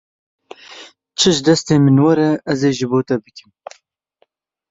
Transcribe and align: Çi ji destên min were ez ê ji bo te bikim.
Çi 1.19 1.29
ji 1.35 1.41
destên 1.45 1.79
min 1.85 1.97
were 2.03 2.29
ez 2.51 2.61
ê 2.69 2.71
ji 2.77 2.85
bo 2.91 2.99
te 3.07 3.15
bikim. 3.23 3.49